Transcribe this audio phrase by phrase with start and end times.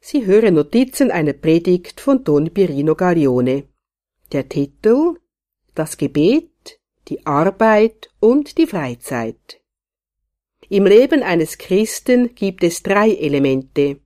[0.00, 3.64] Sie hören Notizen einer Predigt von Don Pirino Gaglione.
[4.32, 5.16] Der Titel
[5.74, 9.60] Das Gebet, die Arbeit und die Freizeit.
[10.68, 14.00] Im Leben eines Christen gibt es drei Elemente.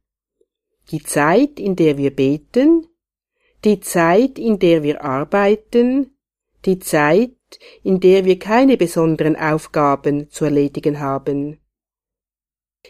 [0.90, 2.86] Die Zeit, in der wir beten,
[3.64, 6.16] die Zeit, in der wir arbeiten,
[6.64, 7.36] die Zeit,
[7.82, 11.61] in der wir keine besonderen Aufgaben zu erledigen haben.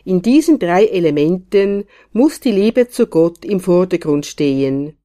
[0.04, 4.96] In diesen drei Elementen muss die Liebe zu Gott im Vordergrund stehen.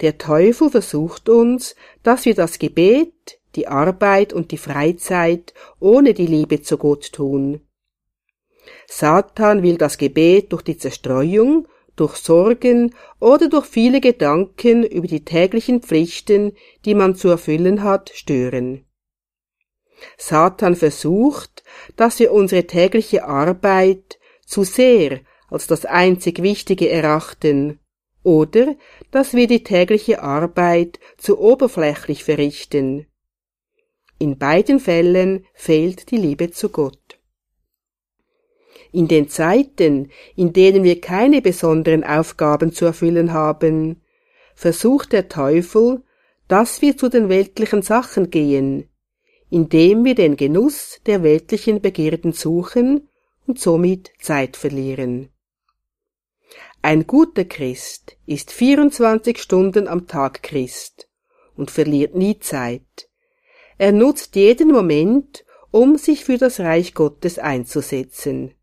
[0.00, 6.26] Der Teufel versucht uns, dass wir das Gebet, die Arbeit und die Freizeit ohne die
[6.26, 7.60] Liebe zu Gott tun.
[8.86, 11.66] Satan will das Gebet durch die Zerstreuung,
[11.96, 16.52] durch Sorgen oder durch viele Gedanken über die täglichen Pflichten,
[16.84, 18.84] die man zu erfüllen hat, stören.
[20.16, 21.62] Satan versucht,
[21.96, 27.80] dass wir unsere tägliche Arbeit zu sehr als das einzig Wichtige erachten
[28.22, 28.76] oder
[29.10, 33.06] dass wir die tägliche Arbeit zu oberflächlich verrichten.
[34.18, 37.18] In beiden Fällen fehlt die Liebe zu Gott.
[38.90, 44.02] In den Zeiten, in denen wir keine besonderen Aufgaben zu erfüllen haben,
[44.54, 46.02] versucht der Teufel,
[46.48, 48.88] dass wir zu den weltlichen Sachen gehen,
[49.50, 53.08] indem wir den Genuss der weltlichen Begierden suchen
[53.46, 55.30] und somit Zeit verlieren.
[56.82, 61.08] Ein guter Christ ist 24 Stunden am Tag Christ
[61.56, 63.08] und verliert nie Zeit.
[63.78, 68.54] Er nutzt jeden Moment, um sich für das Reich Gottes einzusetzen.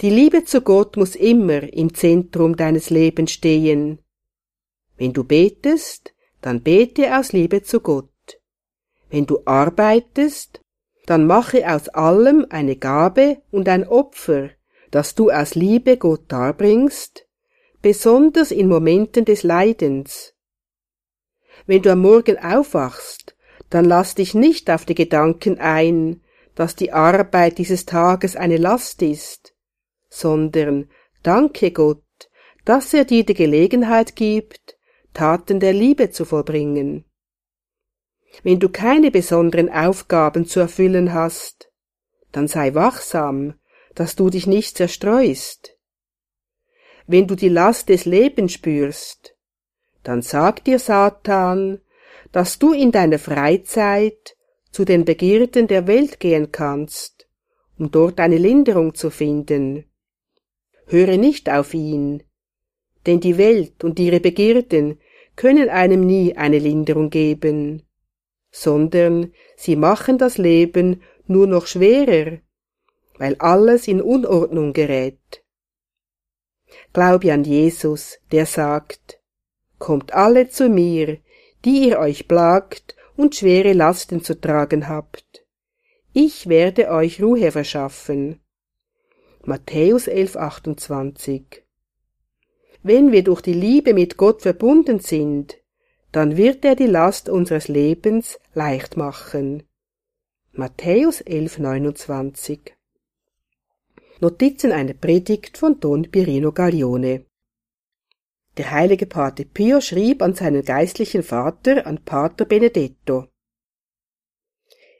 [0.00, 3.98] Die Liebe zu Gott muss immer im Zentrum deines Lebens stehen.
[4.96, 8.09] Wenn du betest, dann bete aus Liebe zu Gott.
[9.10, 10.60] Wenn du arbeitest,
[11.06, 14.50] dann mache aus allem eine Gabe und ein Opfer,
[14.92, 17.26] das du aus Liebe Gott darbringst,
[17.82, 20.34] besonders in Momenten des Leidens.
[21.66, 23.36] Wenn du am Morgen aufwachst,
[23.68, 26.22] dann lass dich nicht auf die Gedanken ein,
[26.54, 29.54] dass die Arbeit dieses Tages eine Last ist,
[30.08, 30.88] sondern
[31.22, 32.04] danke Gott,
[32.64, 34.76] dass er dir die Gelegenheit gibt,
[35.14, 37.09] Taten der Liebe zu vollbringen
[38.42, 41.70] wenn du keine besonderen Aufgaben zu erfüllen hast,
[42.32, 43.54] dann sei wachsam,
[43.94, 45.76] dass du dich nicht zerstreust.
[47.06, 49.36] Wenn du die Last des Lebens spürst,
[50.04, 51.80] dann sag dir Satan,
[52.32, 54.36] dass du in deiner Freizeit
[54.70, 57.28] zu den Begierden der Welt gehen kannst,
[57.78, 59.84] um dort eine Linderung zu finden.
[60.86, 62.22] Höre nicht auf ihn,
[63.06, 65.00] denn die Welt und ihre Begierden
[65.34, 67.82] können einem nie eine Linderung geben
[68.50, 72.38] sondern sie machen das Leben nur noch schwerer,
[73.18, 75.44] weil alles in Unordnung gerät.
[76.92, 79.20] Glaube an Jesus, der sagt,
[79.78, 81.18] Kommt alle zu mir,
[81.64, 85.46] die ihr euch plagt und schwere Lasten zu tragen habt.
[86.12, 88.40] Ich werde euch Ruhe verschaffen.
[89.44, 91.64] Matthäus 11, 28.
[92.82, 95.58] Wenn wir durch die Liebe mit Gott verbunden sind,
[96.12, 99.62] dann wird er die Last unseres Lebens leicht machen.
[100.52, 102.74] Matthäus 11, 29
[104.20, 107.26] Notizen einer Predigt von Don Pirino Gaglione.
[108.56, 113.28] Der heilige Pater Pio schrieb an seinen geistlichen Vater, an Pater Benedetto.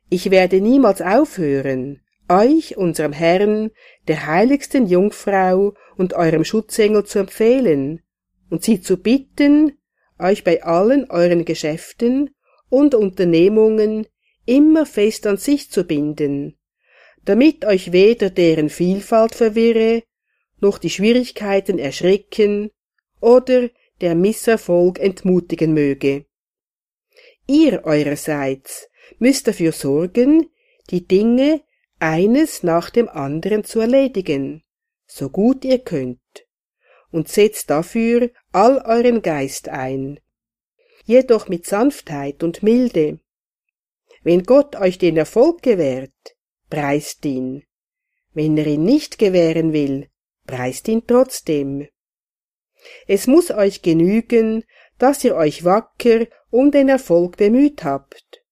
[0.08, 3.72] Ich werde niemals aufhören, euch, unserem Herrn,
[4.06, 8.00] der heiligsten Jungfrau und eurem Schutzengel zu empfehlen
[8.48, 9.76] und sie zu bitten,
[10.18, 12.30] euch bei allen euren Geschäften
[12.70, 14.06] und Unternehmungen
[14.46, 16.56] immer fest an sich zu binden,
[17.24, 20.02] damit euch weder deren Vielfalt verwirre,
[20.60, 22.70] noch die Schwierigkeiten erschrecken
[23.20, 23.68] oder
[24.00, 26.24] der Misserfolg entmutigen möge.
[27.46, 28.88] Ihr eurerseits
[29.18, 30.48] müsst dafür sorgen,
[30.90, 31.62] die Dinge
[31.98, 34.62] eines nach dem anderen zu erledigen,
[35.06, 36.20] so gut ihr könnt
[37.10, 40.20] und setzt dafür all euren Geist ein,
[41.04, 43.20] jedoch mit Sanftheit und Milde.
[44.22, 46.36] Wenn Gott euch den Erfolg gewährt,
[46.68, 47.64] preist ihn.
[48.32, 50.08] Wenn er ihn nicht gewähren will,
[50.46, 51.88] preist ihn trotzdem.
[53.06, 54.64] Es muss euch genügen,
[54.98, 58.44] dass ihr euch wacker um den Erfolg bemüht habt.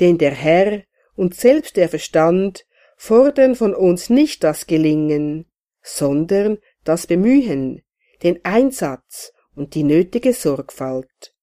[0.00, 0.82] Denn der Herr
[1.14, 2.66] und selbst der Verstand
[2.96, 5.50] fordern von uns nicht das Gelingen,
[5.82, 7.82] sondern das Bemühen,
[8.22, 11.35] den Einsatz und die nötige Sorgfalt.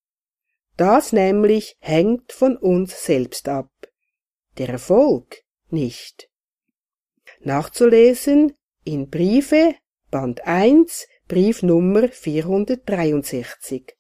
[0.77, 3.69] Das nämlich hängt von uns selbst ab,
[4.57, 6.29] der Erfolg nicht.
[7.41, 8.53] Nachzulesen
[8.83, 9.75] in Briefe,
[10.09, 13.95] Band 1, Brief Nummer 463.